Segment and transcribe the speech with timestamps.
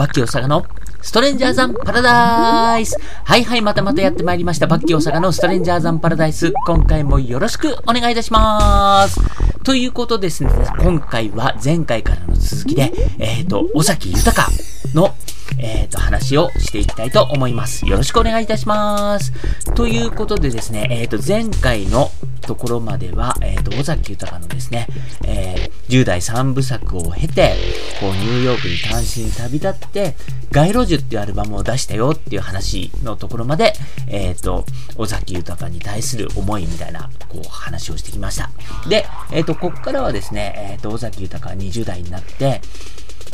[0.00, 0.64] バッキー大阪の
[1.02, 4.66] ストレンジャーザンパラダイスはいはい、またまたやってまいりました。
[4.66, 6.54] バッキー大阪のストレンジャーザンパラダイス。
[6.66, 9.20] 今回もよろしくお願いいたします。
[9.62, 14.48] ということですね、今回は前回からの続きで、えっ、ー、と、尾崎豊
[14.94, 15.14] の
[15.58, 17.86] えっ、ー、と、話をしていきたいと思います。
[17.86, 19.32] よろしくお願いいたします。
[19.74, 22.10] ということでですね、えっ、ー、と、前回の
[22.40, 24.86] ところまでは、えっ、ー、と、尾崎豊のですね、
[25.24, 27.54] え10代3部作を経て、
[28.00, 30.14] こう、ニューヨークに単身旅立って、
[30.52, 33.72] 街路樹っていうアルバムを出したよっていう話のところまで、
[34.08, 34.64] えっ、と、
[34.96, 38.50] 尾崎豊に対する思いみたいな、こう、話をしてきました。
[38.88, 42.60] で、えっ、と、こっからはですね、えっ、と、尾崎豊20代になって、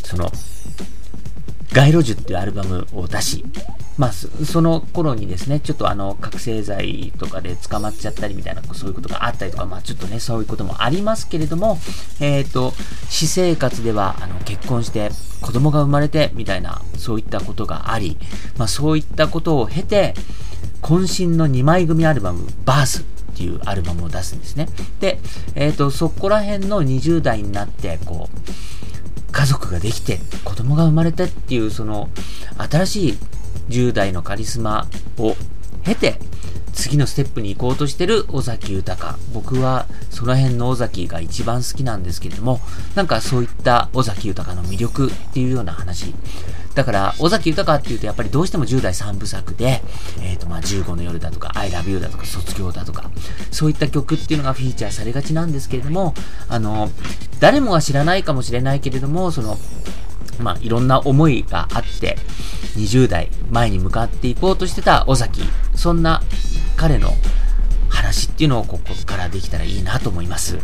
[0.04, 0.30] その、
[1.72, 3.44] 街路樹っていうアルバムを出し、
[3.98, 11.78] まあ、その頃にですね、ちょっとあの、覚醒剤とかで捕まっちゃったりみたいな、そういうことがあったりとか、まあ、ちょっとね、そういうこともありますけれども、
[12.20, 12.74] えっ、ー、と、
[13.08, 15.10] 私生活では、あの、結婚して、
[15.40, 18.18] 子供が生まれて、みたいな、そういったことがあり、
[18.58, 20.14] まあ、そういったことを経て、
[20.82, 23.04] 渾身の2枚組アルバム、バースっ
[23.36, 24.68] ていうアルバムを出すんですね。
[25.00, 25.18] で、
[25.54, 28.75] えっ、ー、と、そこら辺の20代になって、こう、
[29.36, 32.08] 家族ができて、子供が生まれてっていう、その、
[32.56, 33.18] 新しい
[33.68, 34.86] 10代のカリスマ
[35.18, 35.36] を
[35.84, 36.18] 経て、
[36.72, 39.18] 次のステップに行こうとしてる尾崎豊。
[39.34, 42.60] 僕はその辺の尾崎が一番好きなんですけれども、
[42.94, 46.14] なんかそういった尾崎豊の魅力っていうような話
[46.76, 49.80] だから、尾崎豊っていうとやっぱりどうしても10代3部作で、
[50.20, 53.10] えっ、ー、とまあ15の夜だとか、I love you だとか、卒業だとか、
[53.50, 56.12] そういった曲っていうのがフィーチャーされがちなんですけれども、
[56.50, 56.90] あの、
[57.40, 59.56] 誰もが知らないかもしれないけれども、その、
[60.38, 62.18] まあ、いろんな思いがあって、
[62.76, 66.22] 20代前に向かっていこうとしてた尾崎、そんな
[66.76, 67.10] 彼の
[67.88, 70.58] 話っていうのをここからできたらいいなと思います。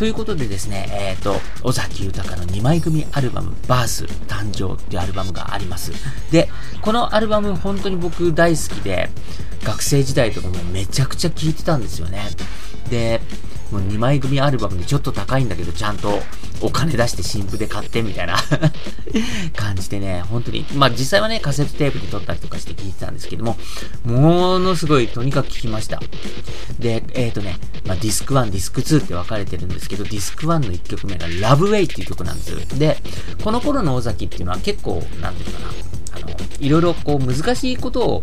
[0.00, 5.92] ということでですね、えっ、ー、と、尾崎豊の2枚組アルバム、バース誕生っていうアルバムがあります。
[6.32, 6.48] で、
[6.80, 9.10] このアルバム本当に僕大好きで、
[9.62, 12.30] 学生時代とかもめちゃくちゃ聴いてたんですよね。
[12.88, 13.20] で、
[13.70, 16.20] もう2枚組アルバムでちょっと高いんだけど、ちゃんと
[16.60, 18.36] お金出して新譜で買ってみたいな
[19.56, 23.56] 感じでね、本当に、まあ実際はね、カセットテープで撮ったりとかして聞いてたんですけども、
[24.04, 26.00] ものすごいとにかく聞きました。
[26.78, 32.58] で、えっ、ー、とね、まあディスク1、ディスク2って分かれてるんですけど、ディスク1の1曲目がラブウェイっていう曲なんですよ。
[32.78, 32.98] で、
[33.42, 35.68] この頃の尾崎っていうのは結構、なんていうかな、
[36.16, 36.28] あの、
[36.58, 38.22] いろいろこう難しいことを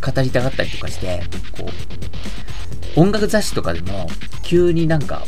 [0.00, 2.43] 語りたがったりとかして、こう、
[2.96, 4.08] 音楽雑誌とかでも、
[4.42, 5.24] 急になんか、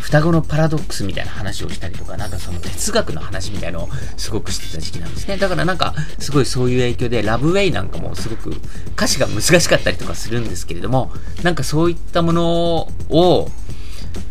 [0.00, 5.36] 双子のパラドックスみたいな話をしたりとか、なんかその哲学の話みたいのをすごくしてた時期なんですね。
[5.36, 8.54] だからなんか、すごいそういう影響で、ラブウェイなんかもすごく
[8.94, 11.10] 歌詞が難しかったりとかするんですけれども、
[11.42, 13.50] なんかそういったものを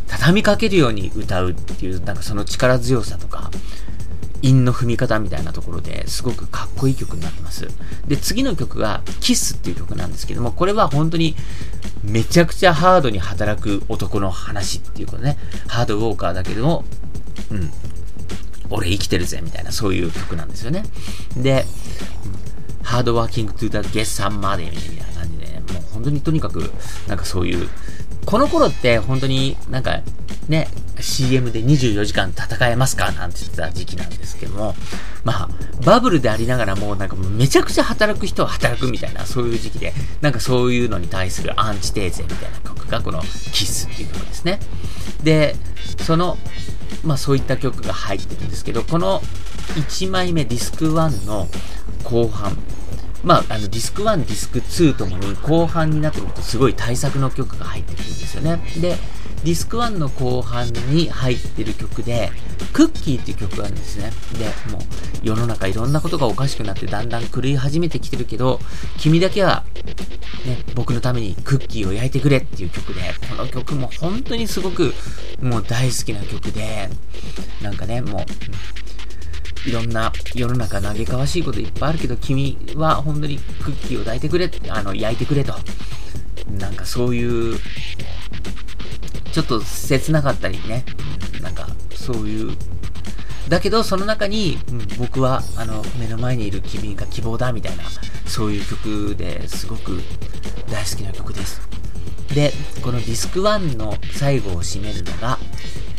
[0.08, 3.52] 畳みかけるように歌うっていう、なんかその力強さとか、
[4.42, 7.68] 韻の踏み方みたいなところですごくかっこいい曲になってます。
[8.08, 11.36] で、次の曲がキスっていう曲なんですけども、これは本当に
[12.06, 15.38] めちゃくちゃハードに働く男の話っていうことね。
[15.68, 16.86] ハードウォーカーだけども、
[17.52, 17.72] うん、
[18.70, 20.84] 俺生きてるぜみたいなそういう曲なんですよね。
[21.38, 21.66] で、
[22.84, 26.72] ハードワーキングトゥーダゲッサンマデーみたいな感じで、もう本当にとにかく、
[27.08, 27.68] なんかそういう
[28.26, 30.02] この頃って本当になんか
[30.48, 30.68] ね、
[31.00, 34.76] CM で24時間戦えますかなんて言ってた時期なんですけども、
[35.24, 35.50] まあ、
[35.84, 43.22] バブルでありながらもうなんかめちゃくちゃ働く人は働くみたいなそういう時期で、なんかそういうのに対するアンチテーゼみたいな曲がこの
[43.54, 44.60] キスっていう曲ですね。
[45.24, 45.56] で、
[46.04, 46.38] その、
[47.04, 49.22] まあそういった曲が入ってるんですけど、この
[49.76, 51.48] 1枚目ディスク1の
[52.04, 52.56] 後半、
[53.26, 58.64] まあ、あの、ディスク1、ディスク2ともに後半になってくるとすごい対策の曲が入ってくるんですよね。
[58.80, 58.96] で、
[59.44, 62.32] ディスク1の後半に入ってる曲で、
[62.72, 64.12] クッキーっていう曲があるんですね。
[64.38, 64.82] で、もう、
[65.24, 68.60] 世の中いろんなことがおかしくなってだんだん狂い始めてきてるけど、
[69.00, 69.64] 君だけは、
[70.46, 74.94] ね、僕のためにクッキーを焼いてくれっていう曲で、この曲も本当にすごく
[75.42, 76.90] もう大好きな曲で、
[77.62, 78.85] なんかね、もう、
[79.66, 85.54] いろんな世の中嘆かわしいこといっぱいあるけど、君は本当にクッキーを抱いてくれ、あの、焼いてくれと。
[86.60, 87.58] なんかそういう、
[89.32, 90.86] ちょっと切なかったりね、
[91.42, 92.56] なんかそういう、
[93.50, 97.84] だけどその中に、うん、僕はあの目の前にいる君が希望だみたいな、
[98.26, 100.00] そういう曲ですごく
[100.70, 101.62] 大好きな曲です。
[102.34, 102.52] で、
[102.82, 105.40] このディスク1の最後を締めるのが、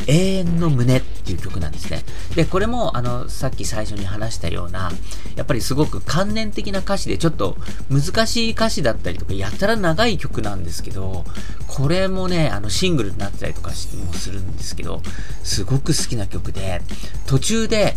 [0.06, 2.04] 永遠の胸っていう曲なんですね。
[2.34, 4.92] で、これも、あの、さっき最初に話したような、
[5.34, 7.56] やっぱりすごく観念的な歌詞で、ちょっと
[7.90, 11.24] 難しい歌詞だったりとか、やたら長い曲なんですけど、
[11.66, 15.02] これもね、あの、シングルになってたりとかもするんですけど、
[15.42, 16.82] すごく好きな曲で、
[17.26, 17.96] 途中で、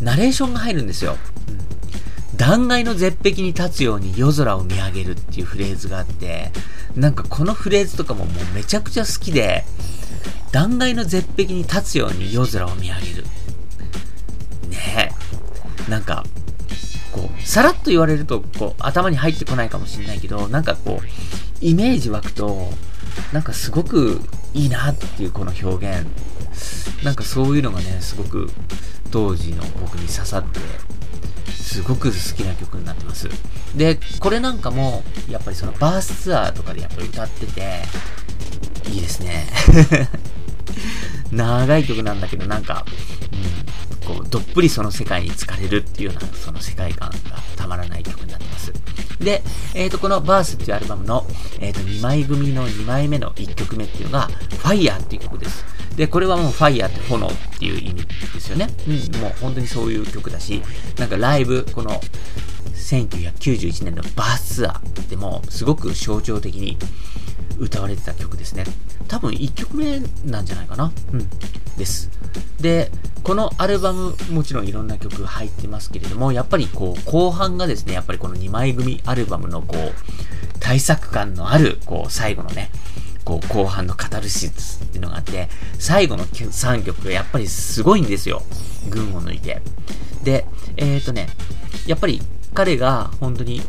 [0.00, 1.16] ナレーションが入るんですよ。
[1.48, 6.52] うん、断崖の絶壁に立つように夜空を見上げるっていうフレーズがあって、
[6.96, 9.64] なんかこのフレーズとかももうめちゃくちゃ好きで、
[10.52, 13.24] 断崖の絶壁に立つように夜空を見上げる。
[14.68, 15.10] ね
[15.88, 15.90] え。
[15.90, 16.24] なんか、
[17.12, 21.06] こう、さらっと言われると、こう、頭に入ってこないかもしれないけど、なんかこう、
[21.60, 22.72] イメージ湧くと、
[23.32, 24.20] なんかすごく
[24.54, 26.06] いいなっていうこの表現。
[27.04, 28.50] なんかそういうのがね、すごく
[29.10, 30.60] 当時の僕に刺さって、
[31.52, 33.28] すごく好きな曲になってます。
[33.76, 37.82] で、これなんかも、やっぱりそのバースツアーとかでやっぱり歌ってて、
[38.90, 39.46] いいですね。
[41.32, 42.84] 長い曲なんだけど、なんか、
[43.32, 47.16] うん、こう、どっぷりその世界に浸かれるっていうような、その世界観が
[47.56, 48.72] たまらない曲になってます。
[49.20, 49.42] で、
[49.74, 51.26] えっ、ー、と、このバースっていうアルバムの、
[51.60, 54.28] えっ、ー、と、2枚組の2枚目の1曲目っていうのが、
[54.62, 55.64] Fire っていう曲です。
[55.96, 58.68] で、これはもう Fire って炎っていう意味ですよね。
[58.88, 60.62] うん、もう本当にそういう曲だし、
[60.98, 62.00] なんかライブ、この、
[62.90, 66.76] 1991年のバースツアーでもすごく象徴的に
[67.60, 68.64] 歌われてた曲ですね。
[69.06, 70.92] 多分1曲目なんじゃないかな。
[71.12, 71.28] うん。
[71.76, 72.10] です。
[72.60, 72.90] で、
[73.22, 79.92] このアルバム、もちろんいろんな曲入ってますけれども、やっぱりこう、後半がですね、やっぱりこの2枚組アルバムのこう、
[80.58, 82.70] 対策感のある、こう、最後のね、
[83.24, 85.48] こう、後半のカタルシスっていうのがあって、
[85.78, 88.42] 最後の3曲がやっぱりすごいんですよ。
[88.88, 89.60] 群を抜いて。
[90.24, 90.46] で、
[90.76, 91.28] えっ、ー、とね、
[91.86, 92.22] やっぱり
[92.54, 93.62] 彼が本当に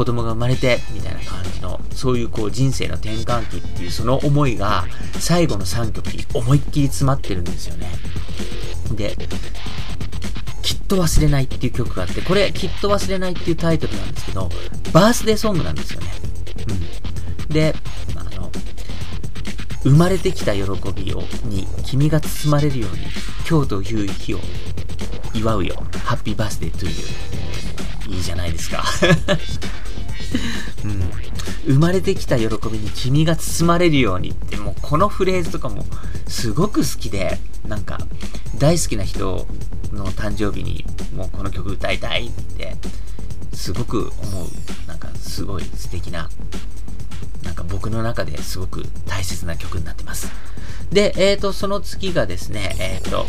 [0.00, 4.86] 子供が生まれて、みたいな感じの、そういうこう人生の転換期っていうその思いが
[5.18, 7.86] 最後の3曲に思いっきり詰まってるんですよね。
[8.92, 9.14] で、
[10.62, 14.48] きっと忘れないっていう曲があって、これ、きっと忘れないっていうタイトルなんですけど、
[14.90, 16.06] バースデーソングなんですよね。
[17.48, 17.52] うん。
[17.52, 17.74] で、
[18.16, 18.50] あの、
[19.82, 20.62] 生まれてきた喜
[20.94, 23.02] びを、に君が包まれるように、
[23.46, 24.40] 今日という日を
[25.34, 25.74] 祝うよ。
[26.04, 28.16] ハッピーバースデートゥーユー。
[28.16, 28.82] いいじゃないですか。
[31.66, 35.84] 生まれてきた喜びに君が包まれるようにって、もうこのフレーズとかも
[36.26, 37.98] すごく好きで、なんか
[38.58, 39.46] 大好きな人
[39.92, 40.84] の誕生日に
[41.14, 42.76] もうこの曲歌いたいって
[43.52, 46.30] すごく思う、なんかすごい素敵な、
[47.42, 50.30] なんか僕の中ですごく大切な曲になってます。
[50.90, 53.26] で、えっ、ー、と、その次がですね、えっ、ー、と、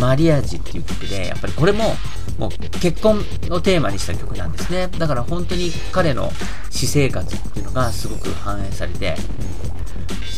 [0.00, 1.94] マリアージっていう曲で、やっぱりこれも、
[2.40, 2.50] もう
[2.80, 3.18] 結婚
[3.50, 4.88] をテーマにした曲なんですね。
[4.98, 6.32] だから本当に彼の
[6.70, 9.14] 私生活っていうのがすごく反映されて、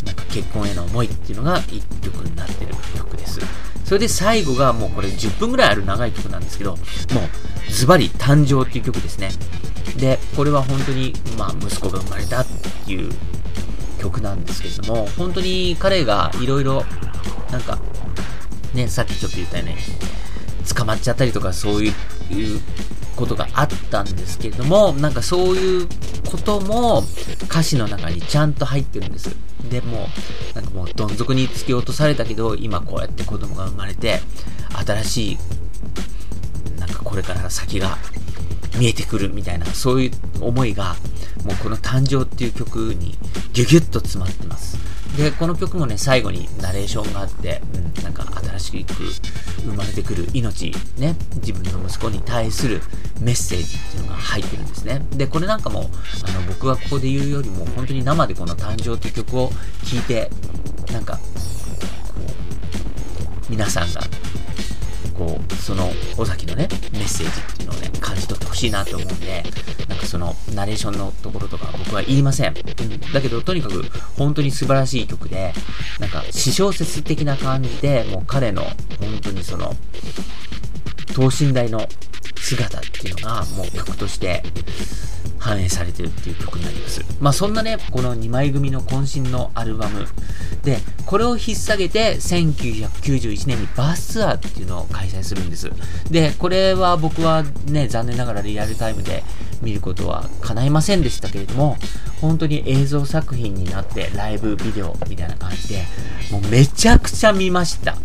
[0.05, 3.39] なんか結婚への思いっていうのが一曲になってる曲です。
[3.85, 9.31] それで最後がもうこれ10分ぐらいある長い曲なんですけど、もうズバリ誕生っていう曲ですね。
[9.97, 13.13] で、これは本当に、まあ息子が生まれたっていう
[14.01, 16.85] 曲なんですけれども、本当に彼がいろいろ、
[17.53, 17.79] なんか、
[18.75, 19.77] ね、さっきちょっと言ったよね、
[20.63, 21.93] 捕まっちゃったりとかそういう
[23.17, 25.89] ことがあったんですけれども、なんかそういう
[26.31, 27.03] ことも
[27.45, 29.35] 歌詞の中にちゃんと入ってるんです。
[29.69, 30.09] でも、
[30.55, 34.21] なんかもうどん底に突き落とされたけど、今こうやって子供が生まれて、
[34.87, 35.39] 新しい、
[36.79, 37.99] なんかこれから先が
[38.79, 40.97] 見えてくるみたいな、そういう思いが、
[41.45, 43.19] もうこの誕生っていう曲に
[43.53, 44.79] ギュギュッと詰まってます。
[45.17, 48.25] で、この曲もね、最後にナレーションがあって、うん、なんか
[48.59, 48.95] 新しく
[49.65, 52.81] 生まれてくる命、ね、自分の息子に対する
[53.21, 55.05] メッセージっていうのが入ってるんですね。
[55.13, 55.91] で、これなんかも、
[56.27, 59.51] あの、僕がここで言うよりも、本当に生でこの誕生という曲を
[59.85, 60.31] 聴いて、
[60.91, 61.21] なんか、こ
[63.49, 64.01] う、皆さんが
[65.23, 65.89] こう、その
[66.19, 69.45] 尾崎のね、メッセージっていうのをね、感じ取ってほしいなと思うんで、
[69.89, 72.55] なんかその、ナレーションのところとか僕は言いません。
[72.57, 73.13] うん。
[73.13, 73.85] だけど、とにかく、
[74.17, 75.55] 本当に素晴らしい曲で、
[76.01, 78.73] なんか、詩小説的な感じで、もう彼の、本
[79.23, 79.77] 当にその、
[81.15, 81.87] 等身大の
[82.43, 84.43] 姿っていうのが、もう曲として、
[85.39, 87.05] 反映されてるっていう曲になります。
[87.21, 90.07] まあそんなね、この2枚組の渾身のアルバム
[90.63, 95.71] で、これを引っ提げて1991年にバースツアーっていうのを開催するんです。
[96.11, 99.25] で、これは僕はね、残念ながらリアルタイムで
[99.63, 101.77] 見ることは叶いませんでしたけれども、
[102.21, 105.83] 本当に映像作品になってライブビデオみたいな感じで、
[106.31, 107.97] もうめちゃくちゃ見ました。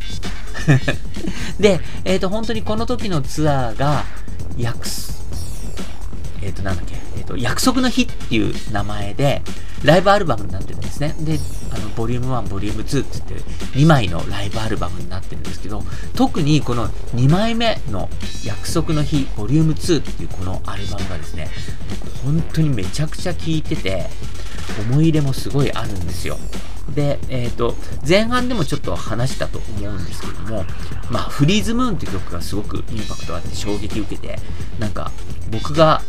[1.60, 4.06] で、えっ、ー、と、本当にこの時のツアーが、
[4.58, 4.88] 約、
[6.42, 9.42] えっ、ー、と、なんだっけ、えっ、ー、と、約束の日っていう名前で、
[9.84, 11.16] ライブアルバムになってるんですね。
[11.20, 11.40] で、
[11.72, 13.50] あの、ボリューム1、ボリューム2って言って、
[13.80, 15.84] 2枚のライブアルバムになってるんですけど、
[16.16, 18.10] 特にこの2枚目の
[18.44, 21.50] 約束の日、ボリューム2っていうこのアルバムがですね、
[22.04, 24.10] 僕本当にめちゃくちゃ聴いてて、
[24.90, 26.38] 思い入れもすごいあるんですよ。
[26.94, 27.75] で、えっ、ー、と、
[28.08, 30.65] 前半でもちょっと話したと思うんですけども、
[31.12, 34.39] まあ、フリーズムーンっていう曲がすごくインパクトあって衝撃受けて、
[34.79, 35.12] なんか、
[35.51, 36.01] 僕が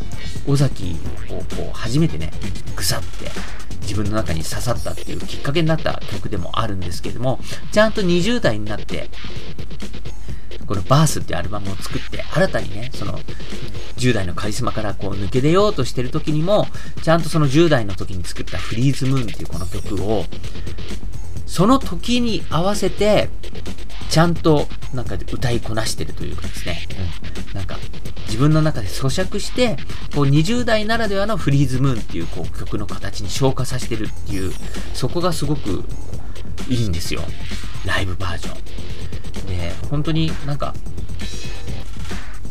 [0.46, 0.96] 尾崎
[1.30, 2.30] をこう、初めてね、
[2.76, 3.30] ぐさって
[3.82, 7.40] 自分の中に刺さったっていうきっかけになった曲でもあるんですけども、
[7.72, 9.10] ちゃんと20代になって、
[10.66, 13.18] このバースってアルバムを作って、新たにね、その、
[13.98, 16.66] 10代のカリスマからこう抜け出ようとしてる時にも、
[17.02, 20.24] ちゃんとその10代の時に作ったフリーズムーンっていうこの曲を、
[21.46, 23.28] その時に合わせて、
[24.10, 26.86] ちゃんとなんか歌いこなしてるというかですね、
[27.50, 27.76] うん、なんか
[28.26, 29.76] 自分の中で咀嚼して、
[30.14, 34.52] こう20代ならではのフリーズムーンっていうこう曲の形に昇華させてるっていう、
[34.94, 35.84] そこがすごく
[36.68, 37.22] いいんですよ。
[37.86, 39.46] ライブバージョン。
[39.46, 40.74] で、本当になんか、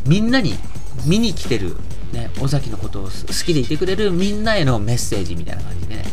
[0.05, 0.55] みんなに
[1.07, 1.75] 見に来てる、
[2.11, 3.09] ね、尾崎のことを好
[3.45, 6.03] きでいてくれるみんなへのメッセージみたいな感じでね、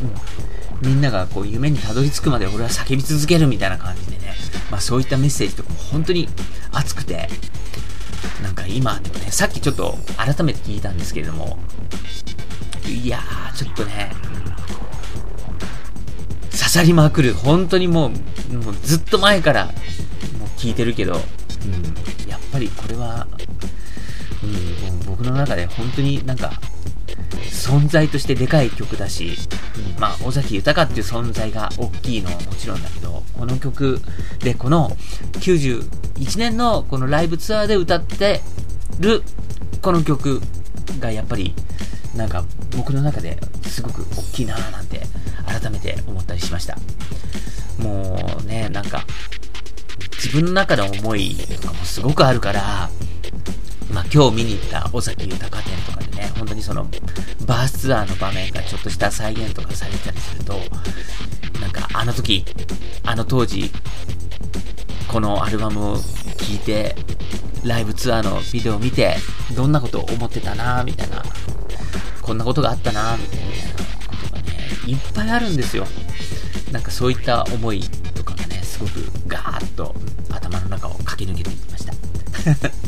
[0.83, 4.35] うん、みんながこう夢にたどり着くまで俺は叫び続けるみたいな感じでね、
[4.71, 6.29] まあそういったメッセージとかも本当に
[6.73, 7.29] 熱くて、
[8.43, 11.59] なんか今でもね、さっきちょっと改めて聞いたんですけれども、
[12.87, 14.13] いやー、ちょっとね、
[16.51, 17.35] 刺さりまくる。
[17.35, 18.11] 本当にも
[18.51, 19.75] う、もうずっと前からもう
[20.59, 21.21] 聞いてるけど、うん、
[22.31, 23.44] やっぱりこれは、うん、
[25.25, 26.53] 僕の中で本当になんか、
[27.51, 29.33] 存在としてでかい曲だし、
[29.95, 34.01] うん、まあ、尾崎豊っていう存在が大きいのはもちろんだけど、この曲
[34.41, 34.91] で、この
[35.33, 38.43] 91年のこのライブツアーで歌って
[39.01, 39.23] る
[39.81, 40.43] この曲
[41.01, 41.55] がやっぱり、
[42.15, 42.45] なんか
[42.77, 45.01] 僕の中ですごく大きいなぁなんて
[45.47, 46.77] 改めて思ったりしました。
[47.79, 49.07] もうね、なんか、
[50.17, 52.91] 自分の中の思いとかもすごくあるから、
[53.95, 56.85] まあ、今日見に行った尾崎豊店とかでね、本当にその
[57.47, 60.55] バースツアーの場面がちょっとした再現とかされたりすると、
[61.61, 62.45] なんかあの時、
[63.05, 63.71] あの当時、
[65.07, 66.03] このアルバムを聴
[66.57, 66.97] いて、
[67.63, 69.17] ライブツアーのビデオを見て、
[69.55, 71.23] どんなことを思ってたなみたいな、
[72.21, 73.47] こんなことがあったなみたいな
[74.19, 75.87] ことがね、いっぱいあるんですよ。
[76.73, 77.81] なんかそういった思い
[78.15, 78.91] とかがね、すごく
[79.29, 79.95] ガーッと
[80.31, 82.84] 頭の中を駆け抜けていきました。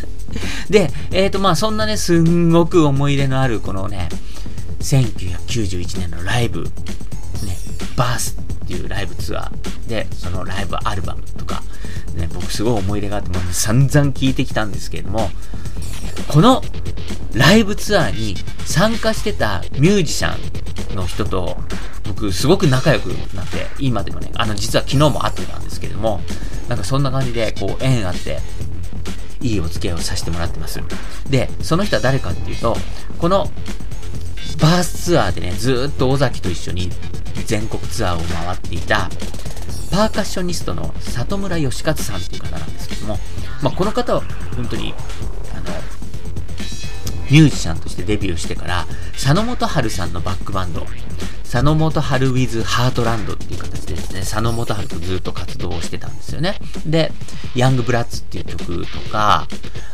[0.71, 4.09] で、えっ、ー、と、まあ、そんなね、すんごく思い入れのある、このね、
[4.81, 6.71] 1991年のライブ、ね、
[7.97, 11.63] バースっていうライブツアーで、そのライブアルバムとか、
[12.15, 15.31] ね、僕すごい思い入れがあって、もう散々聞いてきたんですけれども、
[16.29, 16.63] この
[17.35, 20.35] ライブツアーに参加してたミュージシャ
[20.93, 21.57] ンの人と、
[22.07, 26.21] 僕すごく仲良くなって、今でもね、あの、実は昨日も会ってたんですけれども、
[26.69, 28.41] なんかそんな感じで、こう、縁あって、
[29.47, 30.81] いいお付き合いをさせてもらってます。
[31.31, 32.77] で、その人は誰かっていうと、
[33.19, 33.51] この
[34.61, 36.91] バースツアーでね、ずっと尾崎と一緒に
[37.47, 39.09] 全国ツアーを回っていた、
[39.91, 43.19] パーカッショニストの里村義和さんっていう方なんですけども、
[43.63, 44.23] まあ、この方は
[44.57, 44.95] 本当に、
[45.55, 45.63] あの、
[47.31, 50.87] ミュージシャンとしてデビューしてから、佐野元春さんのバックバンド、
[51.43, 56.59] 佐野元春 with ハートランドっていう形でですね、佐野元春とずっと活動をしてたんですよね。
[56.85, 57.13] で、
[57.55, 59.47] ヤングブラッツっていう曲とか、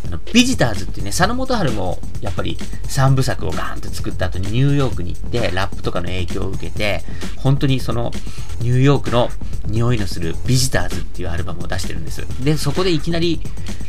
[0.06, 2.56] あの、ビジターズっていうね、佐野元春もやっぱり
[2.88, 7.02] 3部作をガーンと作った後にニューヨークに行って、ラップとかの影響を受けて、
[7.36, 8.10] 本当にその
[8.60, 9.28] ニューヨークの
[9.66, 12.22] 匂いのするビジターズっていうアルバムを出してるんです。
[12.42, 13.40] で、そこでいきなり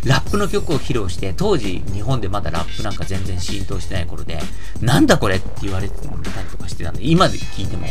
[0.05, 4.39] ラップの曲を披露して、当時日本でまだラップなんか全然浸透してない頃で、
[4.81, 6.03] なんだこれって言われてた
[6.41, 7.87] りとかしてたんで、今で聞いても、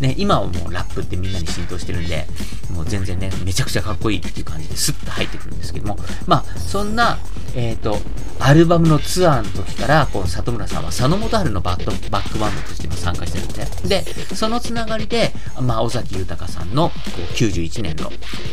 [0.00, 2.26] ね、今はもうラップってみんなに浸透してるんで、
[2.72, 7.18] もう全然ね、めちゃくちゃかっこいいっていう感じでスッと入ってくるんですけども、まあ、そんな、
[7.54, 7.98] えっ、ー、と、
[8.38, 18.10] アルバムのツアーの時から、この里村さんは佐野元春のバッバックバンドとしても参加してるんで、で、そのつながりで、まあ、尾崎豊さんのこう91年の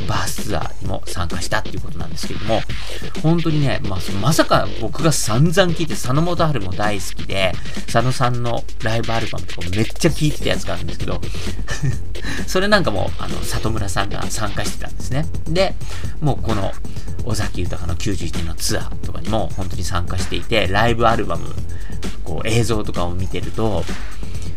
[0.08, 2.62] バースツアーにも参加したっていうことなんですけども、
[3.22, 7.52] 本当にね、まあ、まさか僕が散々聞いて、佐野元春も大好きで、
[7.92, 11.20] 佐野さんのライブアルバムとかめっちゃ聴いてたやつがあるんですけど、
[12.48, 15.26] それなんかも、あの、里村さんが参加してたんですね。
[15.48, 15.76] で、
[16.22, 16.72] もうこの、
[17.26, 21.54] 尾崎豊の91年のツアーとかにも本当に参加していて、ライブアルバム、
[22.24, 23.84] こう映像とかを見てると、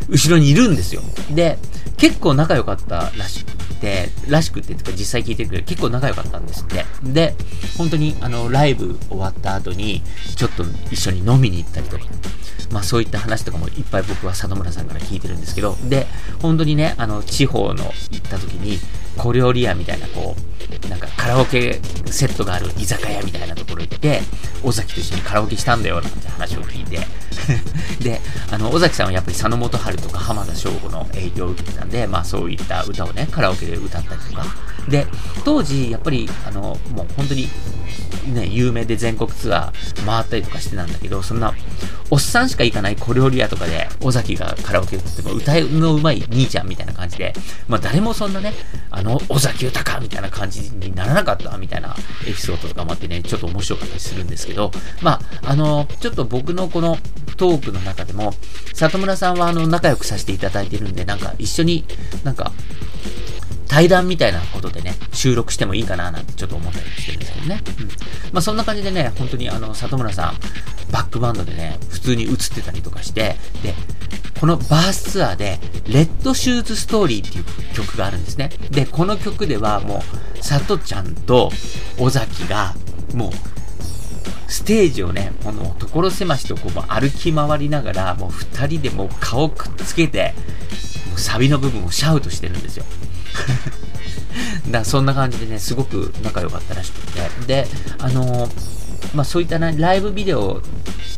[0.09, 1.01] 後ろにいるんですよ。
[1.31, 1.57] で、
[1.97, 6.85] 結構仲良かったらしくて、らしくて、とか実際聞いてるけど、結構仲良かったんですって。
[7.03, 7.35] で、
[7.77, 10.01] 本当にあの、ライブ終わった後に、
[10.35, 12.05] ちょっと一緒に飲みに行ったりとか、
[12.71, 16.07] まあそういった話とかもいっぱい僕は里村さんから聞いてるんですけど、で、
[16.41, 18.79] 本当にね、あの、地方の行った時に、
[19.17, 24.21] 小料理屋みたいな、こう、なんかカラオケセットがある居酒屋みたいなところ行って、
[24.63, 26.76] 尾崎と一緒にカラオケしたんだよ、なんて話を聞、
[28.07, 28.21] で、
[28.51, 34.45] あの、尾崎さんはやっぱり佐野元春とか浜田省吾の影響を受けてたんで、まあそういった歌をね、カラオケで歌ったりとか。
[34.87, 35.05] で、
[35.43, 37.49] 当時、やっぱり、あの、もう本当に、
[38.33, 41.53] ね、有名で全国ツアー回ったりとかしてたんだけど、そんな、
[42.09, 47.33] おっさんしか行かない小料理屋とかで、尾崎がカラオケ歌っても歌の上手い兄ちゃんみたいな感じで、
[47.67, 48.53] まあ誰もそんなね、
[48.91, 51.95] あの、尾崎豊みたいな感じにならなかったみたいな
[52.25, 54.71] エピソードとかもあってね、ちょっと面白かったりするんですけど、
[55.01, 56.97] まあ、あの、ちょっと僕のこの
[57.35, 58.33] トークの中でも、
[58.73, 61.85] 里村さんはあの、仲良くさせていただいてるんで、なんか一緒に
[62.23, 62.51] なんか、
[63.67, 67.61] 対談みたいなことでね、収録してもいいかななんてちょっと思ったりしてるんですけどね。
[67.79, 67.87] うん。
[68.33, 70.37] まあそんな感じでね、本当にあの、里村さん、
[70.91, 73.75] バックバンドでね、普通に映ってたりとかして、で、
[74.39, 78.49] このバースツアーで、レッドシューズストーリーっていう曲があるんですね。
[78.71, 80.03] で、この曲ではも
[80.39, 81.51] う、里ちゃんと
[81.97, 82.75] 尾崎が、
[83.13, 83.31] もう、
[84.47, 90.33] ステージをね、この所狭しとこう歩き回りながら、もう二人でもう顔くっつけて、
[91.09, 92.85] もうサビの部分をシャウトしてるんですよ。
[94.71, 97.21] だそんな感じでね、すごく仲良かったらしくて。
[97.47, 97.67] で、
[97.99, 98.51] あのー、
[99.13, 100.61] まあ、そういったね、ライブビデオ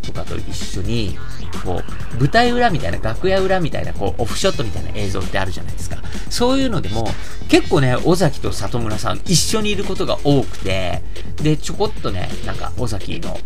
[0.02, 1.18] とかと一緒に、
[1.64, 1.82] こ
[2.16, 5.98] う、舞台裏みたいな、楽屋裏みたいな、こう、オフショットみたいな映像ってあるじゃないですか。
[6.30, 7.08] そういうのでも、
[7.48, 11.02] 結構ね、尾崎と里村さん一緒にいることが多くて、
[11.42, 13.40] で、ちょこっとね、なんか、尾崎の、こ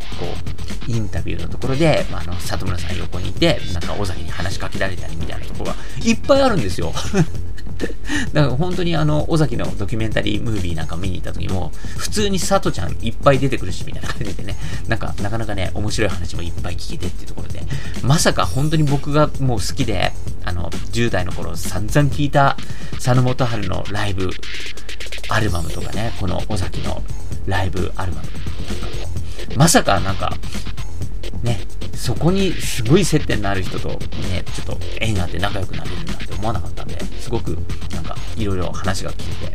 [0.87, 6.93] う、インタビューのところで、まあ、あの、里村さん横にいて、なんか尾崎に話しかけられたりみたいなところがいっぱいあるんですよ。
[8.33, 14.55] だから本当にあの、尾崎のドキュメンタリームービーなんか見に行った時も、普通に佐藤ちゃんいっぱい出てくるし、みたいな感じでね、
[14.87, 17.63] なんか、なかなかね、面白い話もいっぱい聞けてっていうところで、
[18.01, 20.13] まさか本当に僕がもう好きで、
[20.45, 22.57] あの、10代の頃散々聞いた
[22.93, 24.29] 佐野元春のライブ、
[25.29, 27.03] アルバムとかね、この尾崎の
[27.45, 28.27] ライブアルバム、
[29.55, 30.33] まさかなんか、
[31.43, 31.59] ね、
[31.95, 37.57] そこにすごい接点のある人とね、ちょっと縁があって仲良くなれるなんて思わなかったんで、すごく
[37.93, 39.45] なんかいろいろ話が聞いて、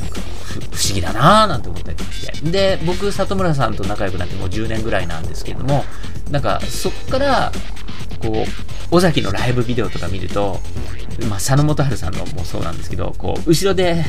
[0.00, 2.50] なんか不思議だなぁなんて思ったりとかして。
[2.50, 5.84] で、僕、里村さんと仲良くなってもう10年ぐらいなんですけれども、
[6.30, 7.52] なんかそっから、
[8.20, 8.44] こ
[8.90, 10.60] う、尾崎のライブビデオとか見ると、
[11.26, 14.04] まあ、佐野元春さんのもそうなんですけど、こう、後ろで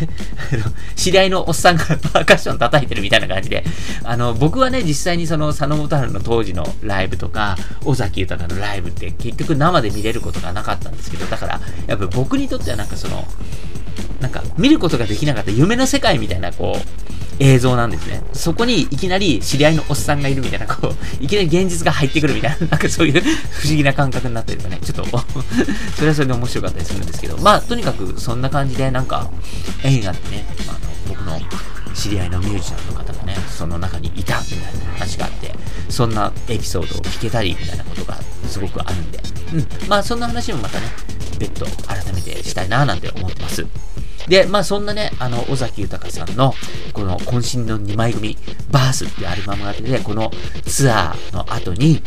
[0.95, 3.63] 知り合いのおっさんがパーカッション叩いてるみたいな感じで、
[4.03, 13.25] あの、僕はね、実際にその佐野元春の当時のライブとか、尾崎豊のライブって結局生で見れることがなかったんですけど、だから、やっぱ僕にとってはなんかその、
[14.21, 18.21] なんか見ることができなかった夢の世界みたいな、こう、映像なんですね。
[18.33, 23.21] そこにいきなり知り合いのおっさんがいるみたいな、こう、いきなり現実が入ってくるみたいな、 なんかそういう
[23.51, 25.05] 不思議な感覚になったりとかね、ちょっと
[25.95, 29.29] それはそれで面白かったりするんですけど、まあ、とにかくそんな感じで、なんか、
[29.83, 31.39] 縁があってね、まあ、あの、僕の
[31.93, 35.53] 知り合いのミュージシャンの方がね、その中にいたみたいな話があって、
[35.89, 39.19] そんなエピソードを聞けたりみたいなことがすごくあるんで、
[39.53, 40.87] うん、まあそんな話もまたね、
[41.39, 43.65] 別途改めてしたいななんて思ってます。
[44.29, 46.53] で、まあそんなね、あの、尾崎豊さんの、
[46.93, 48.37] この渾身の2枚組、
[48.71, 50.31] バースっていうアルバムが出て、この
[50.65, 52.01] ツアーの後に、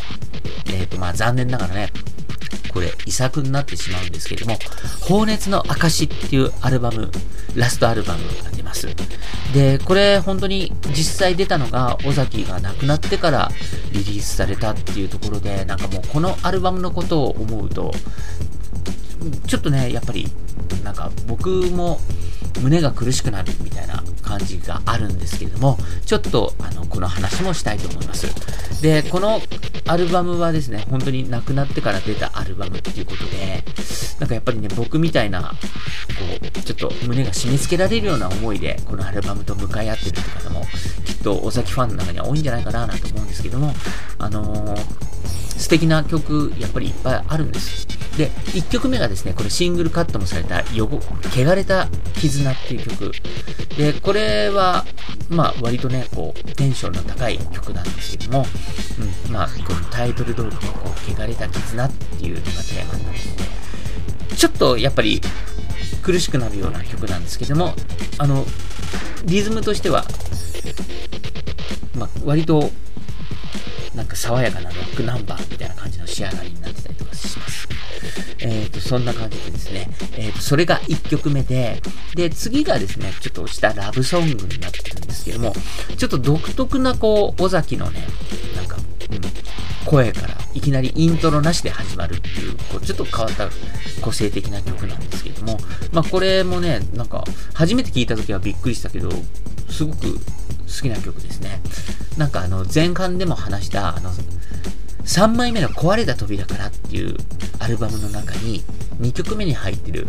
[0.67, 1.91] えっ、ー、と、まあ残念ながらね、
[2.73, 4.57] これ、遺作になってしまうんですけれども、
[5.01, 7.11] 放熱の証っていうアルバム、
[7.55, 8.87] ラストアルバムが出ます。
[9.53, 13.51] で、これ本当に実際出たのが尾崎が亡くなってから
[13.91, 17.93] リリースされたっていうところで、なんかもうこのアルバムのことを思うと、
[19.47, 20.27] ちょっとね、やっぱり、
[20.83, 21.99] なんか僕も
[22.61, 28.27] 胸が苦しくなるみたいな感じがあるんですけれども、ちょっとあのこの話もしたいと思います。
[28.81, 29.41] で、この
[29.87, 33.63] アルバムはですね、本当に亡くなってから出たアルバムっていうことで、
[34.19, 35.47] なんかやっぱりね、僕みたいな、こ
[36.41, 40.65] う、ちょっと胸が締め付けられるような思いで、このアルバムと向かい合ってるって方も、
[41.05, 43.73] きっと尾崎ファンの中には多いんじゃないかななんて思うんですけども、
[44.19, 45.13] あのー
[45.63, 47.87] 素敵な曲、やっぱりいっぱいあるんです。
[48.17, 50.87] で、1曲目がですね、これシングルカットもされた、汚、
[51.35, 53.11] 汚れた絆っていう曲。
[53.75, 54.85] で、これは、
[55.29, 58.45] まあ、割とね、こう、テンションの高い曲なんですけども、
[59.27, 63.19] うん、まあ、このタイトル通りの、こう、汚れた絆っていうのがテーマになって
[64.29, 65.21] て、ちょっとやっぱり
[66.03, 67.73] 苦しくなるような曲なんですけども、
[68.19, 68.45] あの、
[69.25, 70.05] リズムとしては、
[71.97, 72.69] まあ、割と
[73.95, 77.62] なんか爽やかなロックナンバーみたいな感じの仕上がりになってたりとかします。
[78.43, 81.81] え、ー、と、そんな感じでですね、え、ー、と、それが1曲目で、
[82.15, 85.53] で、次がですね、ちょっとしたラブソングになってるんですけども、
[85.97, 88.05] ちょっと独特なこう、尾崎のね、
[88.55, 89.21] なんか、うん、
[89.85, 93.49] 声からいきなりイントロなしで始まるっていう、こうちょっと変わった
[94.01, 95.57] 個性的な曲なんですけども、
[95.91, 99.09] まあこれもね、なんか初めて聴いた時はびっくりしたけど、
[99.69, 100.19] すごく好
[100.81, 101.61] きな曲ですね。
[102.17, 104.11] なんかあの前半でも話したあの
[105.05, 107.15] 3枚目の壊れた扉からっていう
[107.59, 108.61] アルバムの中に
[108.99, 110.07] 2曲目に入ってる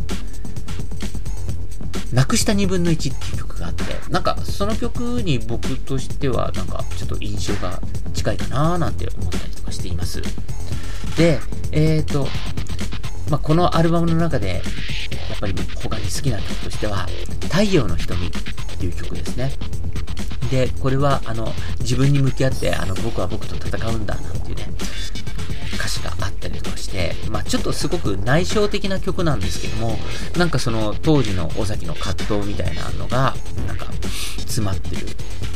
[2.12, 7.80] なくした2分の1っていう曲があって、なんかその曲に僕としてはなんかちょっと印象が
[8.12, 10.22] 近いかなーなんて思ったりとかしています。
[11.16, 11.40] で、
[11.72, 12.28] えっ、ー、と、
[13.30, 14.48] まあ、このアルバムの中で、
[15.28, 17.08] やっぱり他に好きな曲としては、
[17.50, 18.30] 太陽の瞳っ
[18.78, 19.52] ていう曲ですね。
[20.50, 24.20] で、これは、あの、自分に向き合って、あの、僕は僕と戦うんだ、な
[26.94, 29.98] て、まあ、ちょっとすごく内省的な曲なんですけども、
[30.38, 33.34] なんかその当時の尾崎の葛藤みたいなのが、
[33.66, 33.86] なんか
[34.38, 35.08] 詰まってる。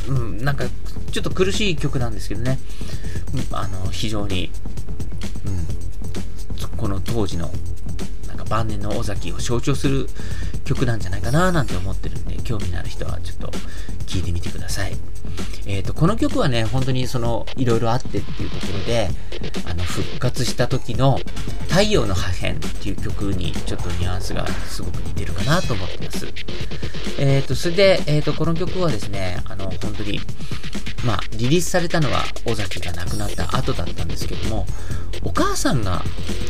[0.08, 0.64] うん、なんか
[1.12, 2.58] ちょっと苦しい曲なんですけどね、
[3.52, 4.50] あの、非常に、
[5.44, 7.52] うん、この当時の
[8.48, 10.08] 晩年の尾崎を象徴する
[10.64, 13.50] 曲なんじゃないかななんて思ってるんで、興味のある人はちょっと
[14.06, 14.96] 聞いてみてください。
[15.68, 19.08] えっ、ー、と、この曲はね、本当にその、いろいろあってっていうところで、
[19.66, 21.20] あの、復活した時の
[21.68, 26.26] 太陽の破片っていう曲にちょっとニュアンスがすごく似てるかなと思ってます。
[27.18, 30.20] えっ、ー、と、それで、えっ、ー、と、この曲はですね、あの、本当に、
[31.04, 34.66] まあ、リリースされたのは尾崎が亡くなった後だったんですけども、
[35.22, 36.02] お母さんが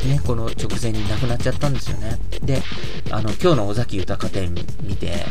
[0.06, 2.18] ね、この直前に亡くなっちゃったんですよね。
[2.42, 2.62] で、
[3.10, 5.24] あの、今日の尾崎豊展見て、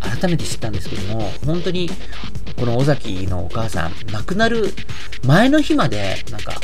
[0.00, 1.90] 改めて知ったんですけども、本当に、
[2.56, 4.72] この尾崎のお母さん、亡くなる
[5.24, 6.54] 前の日まで、なんか、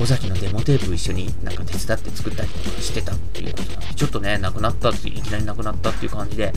[0.00, 6.52] 尾崎のデモテープ一緒になんか手伝って作ったりとかしてたっていうことなんで、ちょっとね、亡くなったって、いきなり亡くなったっていう感じで、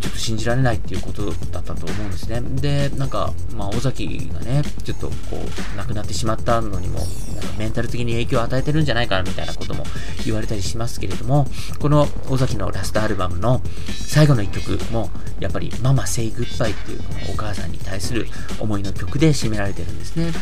[0.00, 2.40] ちょっと信じられないっていうことだったと思うんですね。
[2.40, 7.10] で、なんか、まあ、尾崎がね、ちょっとこう、亡くなってしまったのにも、なんか
[7.58, 9.84] メンタル的に影響を与えてるんじゃないかなみたいなことも
[10.24, 11.46] 言われたりしますけれども、
[11.78, 18.26] この尾崎のラストアルバムの最後の一曲も、やっぱり、ママセイグッバイっていうこのお母さんに対する
[18.58, 20.32] 思いの曲で締められてるんですね。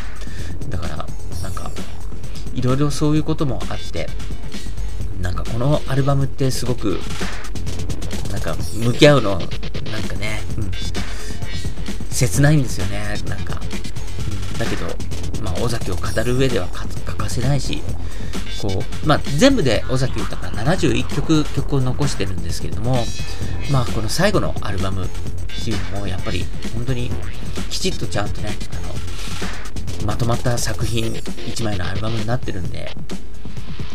[0.68, 1.06] だから、
[1.42, 1.70] なんか、
[2.54, 4.08] いろいろそういうこともあって、
[5.20, 7.00] なんかこのアルバムってすごく
[8.44, 10.70] か、向き合うの、なんかね、うん、
[12.10, 13.60] 切ないんですよね、なんか。
[14.52, 14.86] うん、だけど、
[15.42, 17.82] まあ、尾崎を語る上では欠かせないし、
[18.60, 23.04] こう、まあ、全部で尾崎豊71曲曲を残してるんですけれども、
[23.72, 25.08] まあ、この最後のアルバムっ
[25.64, 27.10] ていうのも、やっぱり本当に
[27.70, 32.90] きちっとちゃんとね、あの、まとまった作品1枚のアルバムになってるんで、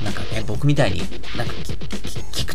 [0.03, 0.99] なんかね、僕みたいに、
[1.35, 1.53] なんか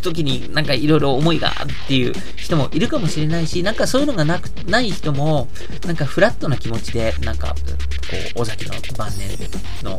[0.05, 1.53] 聞くときになんかいろいろ思いがっ
[1.88, 5.49] ていう人もいるかもしれないし、なんかそういうのがなく、ない人も、
[5.87, 7.55] なんかフラットな気持ちで、なんか、こ
[8.37, 9.38] う、尾崎の晩年
[9.83, 9.99] の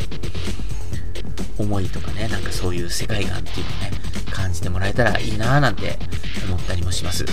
[1.58, 3.92] 思いとかね、なんかそういう世界観っていうのをね、
[4.32, 5.98] 感じてもらえたらいいなぁなんて
[6.48, 7.26] 思ったりもします。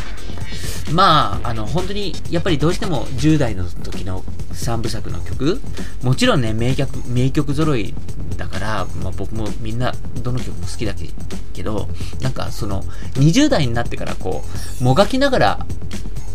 [0.93, 5.61] まあ、あの、本当に、やっぱりどうしても10代の時の3部作の曲、
[6.03, 7.95] もちろんね、名曲、名曲揃い
[8.37, 11.09] だから、まあ僕もみんな、どの曲も好きだけ
[11.53, 11.89] けど、
[12.21, 12.83] なんかその、
[13.15, 14.45] 20代になってからこ
[14.81, 15.67] う、もがきながら、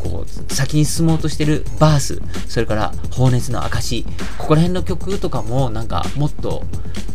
[0.03, 4.03] こう、先に進もうとしてるバース、それから、放熱の証、
[4.37, 6.63] ここら辺の曲とかも、なんか、もっと、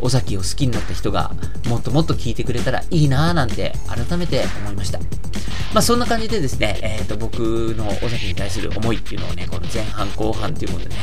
[0.00, 1.32] 尾崎を好きになった人が、
[1.68, 4.98] もっともっと聴いてくれたらいいなぁなんて、改めて思いました。
[5.72, 10.96] まあ、そんな感じでですね、えっ、ー、と、僕の尾崎に対する思いっていうのをね、この前半後半っていうことでね、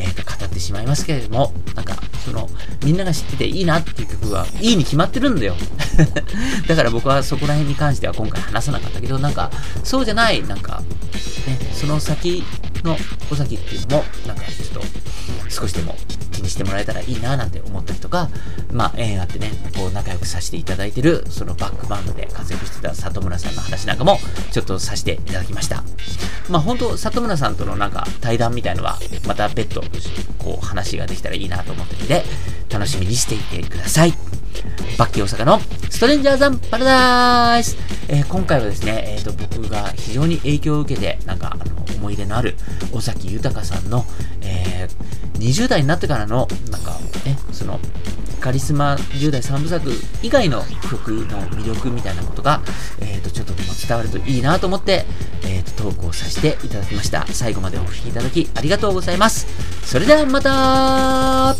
[0.00, 1.96] えっ、ー、と、語ってしまいますけれども、なんか、
[2.28, 2.48] その、
[2.84, 5.54] みんなが知ってていいなっていう曲が、いいに決まってるんだよ。
[6.68, 9.50] だから僕はそこら辺に関しては今回話さなかったけど、なんか、
[9.82, 10.82] そうじゃない、なんか、
[11.46, 12.44] ね、その先
[12.84, 12.96] の
[13.30, 14.82] 尾崎っていうのも、なんかちょっと
[15.48, 15.96] 少しでも
[16.48, 18.28] にしてもらえたらいいななんて思ったりとか、
[18.72, 24.18] まあ、縁あってね、こう仲良くさせていただいてる、そのバックバンドで活躍してた里村さんの話なんかも、
[24.50, 25.84] ちょっとさせていただきました。
[26.48, 29.82] まあ、本当里村さんとのなんか対談みたいのは、また別途、
[30.38, 32.24] こう話ができたらいいなと思ってるんで、
[32.70, 34.14] 楽しみにしていてください。
[34.96, 37.76] バッキー大阪のストレンジャーザンパラダイス、
[38.08, 41.64] えー、今回はですね、えーと、僕が非常に影響を受けて、なんかあの
[41.98, 42.54] 思い出のある
[42.92, 44.04] 尾崎豊さんの、
[44.42, 46.92] えー、20代になってからの、なんか
[47.24, 47.78] ね、その
[48.40, 49.90] カリスマ10代3部作
[50.22, 52.60] 以外の曲の魅力みたいなことが、
[53.00, 55.04] えー、とちょっとでも伝わるといいなと思って、
[55.42, 57.26] えー、と投稿させていただきました。
[57.26, 59.46] 最後までお聴きいただきありがとうございます。
[59.84, 61.54] それではまた